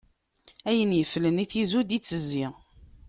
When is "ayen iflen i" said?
0.69-1.45